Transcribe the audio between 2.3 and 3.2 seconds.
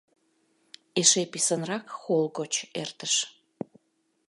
гоч эртыш.